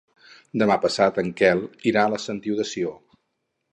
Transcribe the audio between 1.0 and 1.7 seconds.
en Quel